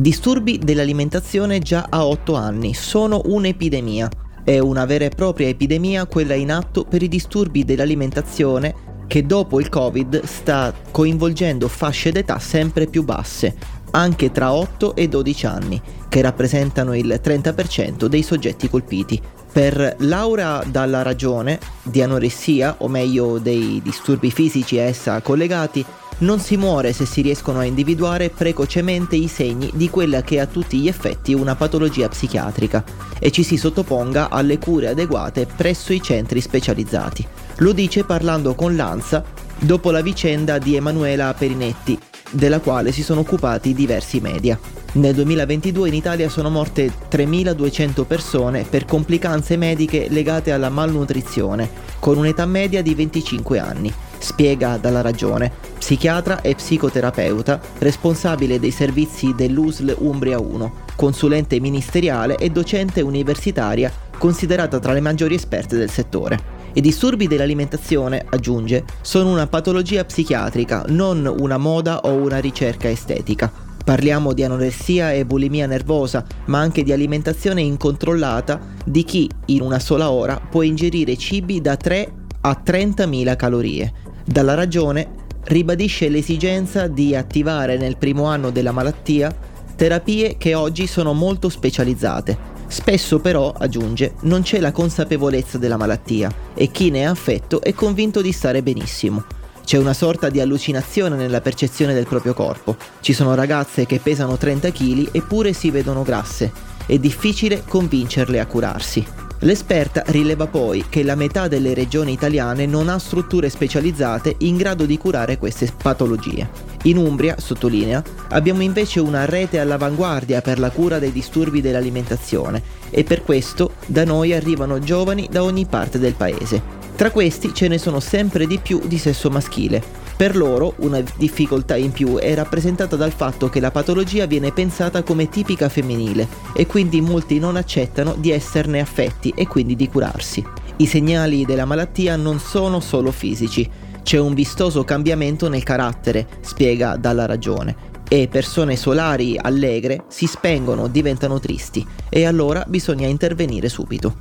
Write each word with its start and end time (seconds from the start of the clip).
Disturbi 0.00 0.56
dell'alimentazione 0.56 1.58
già 1.58 1.88
a 1.90 2.06
8 2.06 2.34
anni 2.34 2.72
sono 2.72 3.20
un'epidemia. 3.22 4.08
È 4.42 4.58
una 4.58 4.86
vera 4.86 5.04
e 5.04 5.10
propria 5.10 5.48
epidemia 5.48 6.06
quella 6.06 6.32
in 6.32 6.50
atto 6.50 6.84
per 6.84 7.02
i 7.02 7.08
disturbi 7.08 7.66
dell'alimentazione 7.66 8.74
che 9.06 9.26
dopo 9.26 9.60
il 9.60 9.68
Covid 9.68 10.24
sta 10.24 10.72
coinvolgendo 10.90 11.68
fasce 11.68 12.12
d'età 12.12 12.38
sempre 12.38 12.86
più 12.86 13.04
basse, 13.04 13.54
anche 13.90 14.32
tra 14.32 14.54
8 14.54 14.96
e 14.96 15.06
12 15.06 15.44
anni, 15.44 15.82
che 16.08 16.22
rappresentano 16.22 16.96
il 16.96 17.20
30% 17.22 18.06
dei 18.06 18.22
soggetti 18.22 18.70
colpiti. 18.70 19.20
Per 19.52 19.96
Laura 19.98 20.64
dalla 20.66 21.02
ragione 21.02 21.58
di 21.82 22.00
anoressia, 22.00 22.76
o 22.78 22.88
meglio 22.88 23.36
dei 23.36 23.82
disturbi 23.84 24.30
fisici 24.30 24.78
a 24.78 24.84
essa 24.84 25.20
collegati, 25.20 25.84
non 26.20 26.38
si 26.40 26.56
muore 26.56 26.92
se 26.92 27.06
si 27.06 27.22
riescono 27.22 27.58
a 27.60 27.64
individuare 27.64 28.30
precocemente 28.30 29.16
i 29.16 29.28
segni 29.28 29.70
di 29.74 29.88
quella 29.88 30.22
che 30.22 30.36
è 30.36 30.38
a 30.40 30.46
tutti 30.46 30.78
gli 30.78 30.88
effetti 30.88 31.34
una 31.34 31.54
patologia 31.54 32.08
psichiatrica 32.08 32.84
e 33.18 33.30
ci 33.30 33.42
si 33.42 33.56
sottoponga 33.56 34.28
alle 34.28 34.58
cure 34.58 34.88
adeguate 34.88 35.46
presso 35.46 35.92
i 35.92 36.02
centri 36.02 36.40
specializzati. 36.40 37.26
Lo 37.58 37.72
dice 37.72 38.04
parlando 38.04 38.54
con 38.54 38.76
l'ANSA 38.76 39.22
dopo 39.58 39.90
la 39.90 40.00
vicenda 40.00 40.58
di 40.58 40.76
Emanuela 40.76 41.34
Perinetti, 41.34 41.98
della 42.30 42.60
quale 42.60 42.92
si 42.92 43.02
sono 43.02 43.20
occupati 43.20 43.74
diversi 43.74 44.20
media. 44.20 44.58
Nel 44.92 45.14
2022 45.14 45.88
in 45.88 45.94
Italia 45.94 46.28
sono 46.28 46.50
morte 46.50 46.92
3.200 47.10 48.04
persone 48.04 48.64
per 48.68 48.86
complicanze 48.86 49.56
mediche 49.56 50.08
legate 50.08 50.50
alla 50.50 50.68
malnutrizione, 50.68 51.70
con 51.98 52.18
un'età 52.18 52.44
media 52.44 52.82
di 52.82 52.94
25 52.94 53.58
anni, 53.58 53.92
spiega 54.20 54.76
dalla 54.76 55.00
ragione, 55.00 55.50
psichiatra 55.78 56.40
e 56.42 56.54
psicoterapeuta, 56.54 57.60
responsabile 57.78 58.60
dei 58.60 58.70
servizi 58.70 59.34
dell'USL 59.34 59.96
Umbria 59.98 60.38
1, 60.38 60.72
consulente 60.94 61.58
ministeriale 61.58 62.36
e 62.36 62.50
docente 62.50 63.00
universitaria, 63.00 63.92
considerata 64.16 64.78
tra 64.78 64.92
le 64.92 65.00
maggiori 65.00 65.34
esperte 65.34 65.76
del 65.76 65.90
settore. 65.90 66.58
I 66.72 66.80
disturbi 66.80 67.26
dell'alimentazione, 67.26 68.24
aggiunge, 68.28 68.84
sono 69.00 69.32
una 69.32 69.48
patologia 69.48 70.04
psichiatrica, 70.04 70.84
non 70.88 71.26
una 71.26 71.56
moda 71.56 72.00
o 72.02 72.12
una 72.12 72.38
ricerca 72.38 72.88
estetica. 72.88 73.50
Parliamo 73.82 74.32
di 74.32 74.44
anoressia 74.44 75.12
e 75.12 75.24
bulimia 75.24 75.66
nervosa, 75.66 76.24
ma 76.44 76.60
anche 76.60 76.84
di 76.84 76.92
alimentazione 76.92 77.62
incontrollata 77.62 78.60
di 78.84 79.02
chi 79.02 79.28
in 79.46 79.62
una 79.62 79.80
sola 79.80 80.10
ora 80.12 80.38
può 80.38 80.62
ingerire 80.62 81.16
cibi 81.16 81.60
da 81.60 81.76
3 81.76 82.12
a 82.42 82.62
30.000 82.64 83.36
calorie. 83.36 83.92
Dalla 84.30 84.54
ragione 84.54 85.08
ribadisce 85.46 86.08
l'esigenza 86.08 86.86
di 86.86 87.16
attivare 87.16 87.76
nel 87.76 87.96
primo 87.96 88.26
anno 88.26 88.50
della 88.50 88.70
malattia 88.70 89.36
terapie 89.74 90.36
che 90.38 90.54
oggi 90.54 90.86
sono 90.86 91.14
molto 91.14 91.48
specializzate. 91.48 92.38
Spesso 92.68 93.18
però, 93.18 93.52
aggiunge, 93.52 94.14
non 94.20 94.42
c'è 94.42 94.60
la 94.60 94.70
consapevolezza 94.70 95.58
della 95.58 95.76
malattia 95.76 96.32
e 96.54 96.70
chi 96.70 96.90
ne 96.90 97.00
è 97.00 97.04
affetto 97.06 97.60
è 97.60 97.74
convinto 97.74 98.20
di 98.22 98.30
stare 98.30 98.62
benissimo. 98.62 99.24
C'è 99.64 99.78
una 99.78 99.94
sorta 99.94 100.28
di 100.28 100.38
allucinazione 100.38 101.16
nella 101.16 101.40
percezione 101.40 101.92
del 101.92 102.06
proprio 102.06 102.32
corpo. 102.32 102.76
Ci 103.00 103.12
sono 103.12 103.34
ragazze 103.34 103.84
che 103.84 103.98
pesano 103.98 104.36
30 104.36 104.70
kg 104.70 105.08
eppure 105.10 105.52
si 105.52 105.72
vedono 105.72 106.04
grasse. 106.04 106.52
È 106.86 106.96
difficile 106.98 107.64
convincerle 107.66 108.38
a 108.38 108.46
curarsi. 108.46 109.04
L'esperta 109.42 110.02
rileva 110.08 110.46
poi 110.46 110.84
che 110.90 111.02
la 111.02 111.14
metà 111.14 111.48
delle 111.48 111.72
regioni 111.72 112.12
italiane 112.12 112.66
non 112.66 112.90
ha 112.90 112.98
strutture 112.98 113.48
specializzate 113.48 114.34
in 114.40 114.58
grado 114.58 114.84
di 114.84 114.98
curare 114.98 115.38
queste 115.38 115.72
patologie. 115.82 116.46
In 116.82 116.98
Umbria, 116.98 117.36
sottolinea, 117.38 118.02
abbiamo 118.28 118.60
invece 118.60 119.00
una 119.00 119.24
rete 119.24 119.58
all'avanguardia 119.58 120.42
per 120.42 120.58
la 120.58 120.70
cura 120.70 120.98
dei 120.98 121.10
disturbi 121.10 121.62
dell'alimentazione 121.62 122.62
e 122.90 123.02
per 123.02 123.22
questo 123.22 123.72
da 123.86 124.04
noi 124.04 124.34
arrivano 124.34 124.78
giovani 124.78 125.26
da 125.30 125.42
ogni 125.42 125.64
parte 125.64 125.98
del 125.98 126.14
paese. 126.14 126.78
Tra 126.94 127.10
questi 127.10 127.54
ce 127.54 127.68
ne 127.68 127.78
sono 127.78 127.98
sempre 127.98 128.46
di 128.46 128.58
più 128.58 128.82
di 128.86 128.98
sesso 128.98 129.30
maschile. 129.30 129.99
Per 130.20 130.36
loro 130.36 130.74
una 130.80 131.02
difficoltà 131.16 131.76
in 131.76 131.92
più 131.92 132.18
è 132.18 132.34
rappresentata 132.34 132.94
dal 132.94 133.10
fatto 133.10 133.48
che 133.48 133.58
la 133.58 133.70
patologia 133.70 134.26
viene 134.26 134.52
pensata 134.52 135.02
come 135.02 135.30
tipica 135.30 135.70
femminile 135.70 136.28
e 136.54 136.66
quindi 136.66 137.00
molti 137.00 137.38
non 137.38 137.56
accettano 137.56 138.14
di 138.18 138.30
esserne 138.30 138.80
affetti 138.80 139.32
e 139.34 139.46
quindi 139.46 139.76
di 139.76 139.88
curarsi. 139.88 140.44
I 140.76 140.84
segnali 140.84 141.46
della 141.46 141.64
malattia 141.64 142.16
non 142.16 142.38
sono 142.38 142.80
solo 142.80 143.12
fisici, 143.12 143.66
c'è 144.02 144.18
un 144.18 144.34
vistoso 144.34 144.84
cambiamento 144.84 145.48
nel 145.48 145.62
carattere, 145.62 146.26
spiega 146.42 146.96
dalla 146.96 147.24
ragione, 147.24 147.74
e 148.06 148.28
persone 148.28 148.76
solari 148.76 149.38
allegre 149.40 150.04
si 150.08 150.26
spengono, 150.26 150.88
diventano 150.88 151.40
tristi 151.40 151.82
e 152.10 152.26
allora 152.26 152.66
bisogna 152.68 153.06
intervenire 153.06 153.70
subito. 153.70 154.14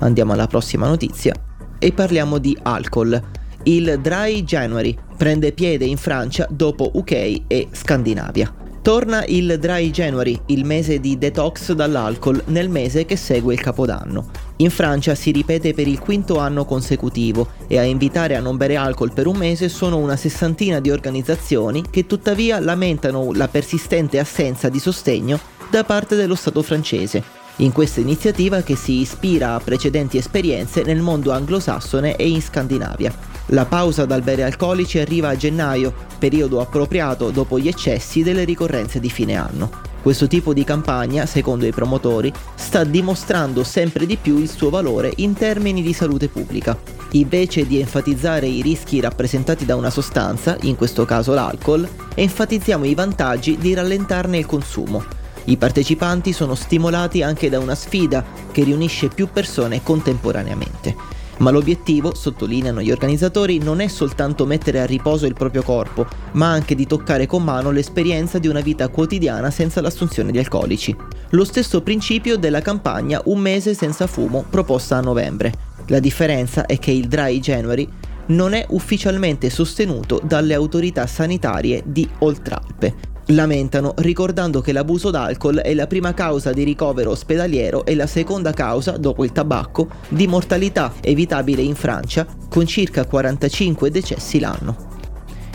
Andiamo 0.00 0.34
alla 0.34 0.48
prossima 0.48 0.86
notizia 0.86 1.32
e 1.78 1.92
parliamo 1.92 2.36
di 2.36 2.54
alcol. 2.60 3.44
Il 3.68 3.98
Dry 4.00 4.44
January 4.44 4.96
prende 5.16 5.50
piede 5.50 5.84
in 5.84 5.96
Francia 5.96 6.46
dopo 6.48 6.88
UK 6.94 7.40
e 7.48 7.66
Scandinavia. 7.72 8.54
Torna 8.80 9.24
il 9.26 9.58
Dry 9.58 9.90
January, 9.90 10.40
il 10.46 10.64
mese 10.64 11.00
di 11.00 11.18
detox 11.18 11.72
dall'alcol, 11.72 12.40
nel 12.46 12.68
mese 12.68 13.04
che 13.06 13.16
segue 13.16 13.54
il 13.54 13.60
Capodanno. 13.60 14.30
In 14.58 14.70
Francia 14.70 15.16
si 15.16 15.32
ripete 15.32 15.74
per 15.74 15.88
il 15.88 15.98
quinto 15.98 16.38
anno 16.38 16.64
consecutivo 16.64 17.48
e 17.66 17.76
a 17.76 17.82
invitare 17.82 18.36
a 18.36 18.40
non 18.40 18.56
bere 18.56 18.76
alcol 18.76 19.12
per 19.12 19.26
un 19.26 19.36
mese 19.36 19.68
sono 19.68 19.96
una 19.96 20.14
sessantina 20.14 20.78
di 20.78 20.92
organizzazioni 20.92 21.82
che 21.90 22.06
tuttavia 22.06 22.60
lamentano 22.60 23.32
la 23.32 23.48
persistente 23.48 24.20
assenza 24.20 24.68
di 24.68 24.78
sostegno 24.78 25.40
da 25.68 25.82
parte 25.82 26.14
dello 26.14 26.36
Stato 26.36 26.62
francese, 26.62 27.20
in 27.56 27.72
questa 27.72 27.98
iniziativa 27.98 28.62
che 28.62 28.76
si 28.76 29.00
ispira 29.00 29.54
a 29.54 29.60
precedenti 29.60 30.18
esperienze 30.18 30.84
nel 30.84 31.00
mondo 31.00 31.32
anglosassone 31.32 32.14
e 32.14 32.28
in 32.28 32.40
Scandinavia. 32.40 33.35
La 33.50 33.64
pausa 33.64 34.04
dal 34.06 34.22
bere 34.22 34.42
alcolici 34.42 34.98
arriva 34.98 35.28
a 35.28 35.36
gennaio, 35.36 35.94
periodo 36.18 36.60
appropriato 36.60 37.30
dopo 37.30 37.58
gli 37.58 37.68
eccessi 37.68 38.22
delle 38.22 38.44
ricorrenze 38.44 38.98
di 38.98 39.08
fine 39.08 39.36
anno. 39.36 39.70
Questo 40.02 40.26
tipo 40.26 40.52
di 40.52 40.64
campagna, 40.64 41.26
secondo 41.26 41.66
i 41.66 41.72
promotori, 41.72 42.32
sta 42.54 42.84
dimostrando 42.84 43.64
sempre 43.64 44.06
di 44.06 44.16
più 44.16 44.38
il 44.38 44.50
suo 44.50 44.70
valore 44.70 45.12
in 45.16 45.34
termini 45.34 45.82
di 45.82 45.92
salute 45.92 46.28
pubblica. 46.28 46.76
Invece 47.12 47.66
di 47.66 47.78
enfatizzare 47.78 48.46
i 48.46 48.62
rischi 48.62 49.00
rappresentati 49.00 49.64
da 49.64 49.76
una 49.76 49.90
sostanza, 49.90 50.56
in 50.62 50.76
questo 50.76 51.04
caso 51.04 51.32
l'alcol, 51.32 51.88
enfatizziamo 52.14 52.84
i 52.84 52.94
vantaggi 52.94 53.56
di 53.58 53.74
rallentarne 53.74 54.38
il 54.38 54.46
consumo, 54.46 55.04
i 55.48 55.56
partecipanti 55.56 56.32
sono 56.32 56.56
stimolati 56.56 57.22
anche 57.22 57.48
da 57.48 57.60
una 57.60 57.76
sfida 57.76 58.24
che 58.50 58.64
riunisce 58.64 59.08
più 59.08 59.28
persone 59.32 59.82
contemporaneamente. 59.82 61.15
Ma 61.38 61.50
l'obiettivo, 61.50 62.14
sottolineano 62.14 62.80
gli 62.80 62.90
organizzatori, 62.90 63.58
non 63.58 63.80
è 63.80 63.88
soltanto 63.88 64.46
mettere 64.46 64.80
a 64.80 64.86
riposo 64.86 65.26
il 65.26 65.34
proprio 65.34 65.62
corpo, 65.62 66.06
ma 66.32 66.50
anche 66.50 66.74
di 66.74 66.86
toccare 66.86 67.26
con 67.26 67.42
mano 67.42 67.70
l'esperienza 67.70 68.38
di 68.38 68.48
una 68.48 68.60
vita 68.60 68.88
quotidiana 68.88 69.50
senza 69.50 69.80
l'assunzione 69.80 70.32
di 70.32 70.38
alcolici. 70.38 70.96
Lo 71.30 71.44
stesso 71.44 71.82
principio 71.82 72.36
della 72.36 72.62
campagna 72.62 73.20
Un 73.24 73.40
mese 73.40 73.74
senza 73.74 74.06
fumo 74.06 74.44
proposta 74.48 74.96
a 74.96 75.00
novembre. 75.00 75.52
La 75.88 76.00
differenza 76.00 76.66
è 76.66 76.78
che 76.78 76.90
il 76.90 77.06
Dry 77.06 77.38
January 77.38 77.88
non 78.26 78.54
è 78.54 78.64
ufficialmente 78.70 79.50
sostenuto 79.50 80.20
dalle 80.24 80.54
autorità 80.54 81.06
sanitarie 81.06 81.82
di 81.84 82.08
Oltralpe, 82.18 83.15
Lamentano 83.30 83.94
ricordando 83.96 84.60
che 84.60 84.70
l'abuso 84.70 85.10
d'alcol 85.10 85.56
è 85.56 85.74
la 85.74 85.88
prima 85.88 86.14
causa 86.14 86.52
di 86.52 86.62
ricovero 86.62 87.10
ospedaliero 87.10 87.84
e 87.84 87.96
la 87.96 88.06
seconda 88.06 88.52
causa, 88.52 88.92
dopo 88.92 89.24
il 89.24 89.32
tabacco, 89.32 89.88
di 90.08 90.28
mortalità 90.28 90.92
evitabile 91.00 91.60
in 91.60 91.74
Francia 91.74 92.24
con 92.48 92.66
circa 92.66 93.04
45 93.04 93.90
decessi 93.90 94.38
l'anno. 94.38 94.94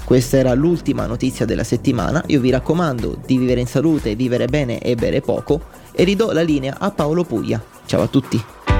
Questa 0.03 0.35
era 0.35 0.53
l'ultima 0.53 1.05
notizia 1.05 1.45
della 1.45 1.63
settimana, 1.63 2.21
io 2.27 2.41
vi 2.41 2.49
raccomando 2.49 3.17
di 3.25 3.37
vivere 3.37 3.61
in 3.61 3.67
salute, 3.67 4.15
vivere 4.15 4.47
bene 4.47 4.79
e 4.79 4.95
bere 4.95 5.21
poco 5.21 5.61
e 5.93 6.03
ridò 6.03 6.33
la 6.33 6.41
linea 6.41 6.75
a 6.77 6.91
Paolo 6.91 7.23
Puglia. 7.23 7.63
Ciao 7.85 8.01
a 8.01 8.07
tutti! 8.07 8.70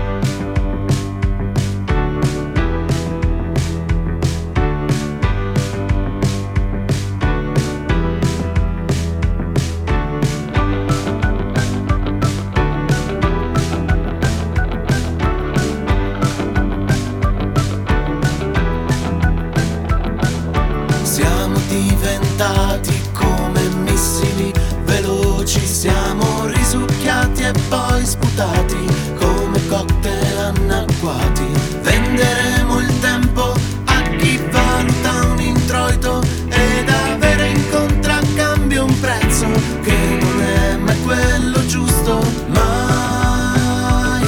Ci 25.52 25.66
siamo 25.68 26.46
risucchiati 26.46 27.44
e 27.44 27.52
poi 27.68 28.06
sputati 28.06 28.86
come 29.18 29.60
cocktail 29.68 30.38
annacquati. 30.38 31.46
Venderemo 31.82 32.80
il 32.80 33.00
tempo 33.00 33.54
a 33.86 34.02
chi 34.18 34.40
valuta 34.50 35.26
un 35.32 35.42
introito 35.42 36.22
ed 36.48 36.88
avere 36.88 37.50
in 37.50 37.70
contraccambio 37.70 38.86
un 38.86 39.00
prezzo 39.00 39.48
che 39.82 40.18
non 40.22 40.42
è 40.42 40.78
mai 40.78 41.02
quello 41.02 41.66
giusto, 41.66 42.24
mai. 42.48 44.26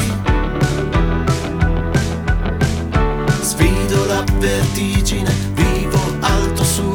Sfido 3.40 4.06
la 4.08 4.24
vertigine, 4.40 5.32
vivo 5.54 6.00
alto 6.20 6.64
sulle 6.66 6.93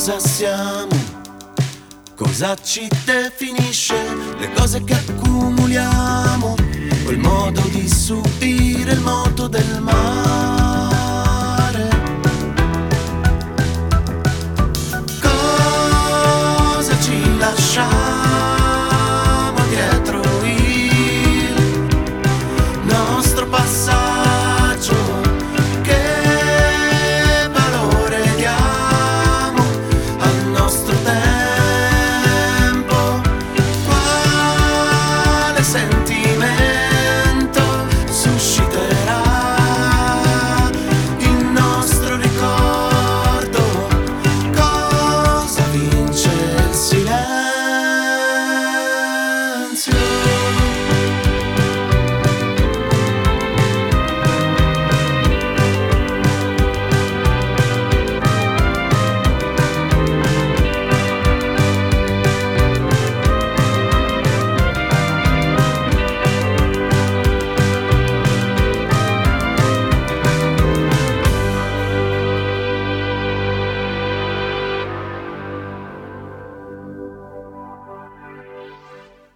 cosa 0.00 0.18
siamo? 0.18 0.88
Cosa 2.16 2.56
ci 2.56 2.88
definisce? 3.04 3.94
Le 4.38 4.50
cose 4.54 4.82
che 4.82 4.94
accumuliamo, 4.94 6.54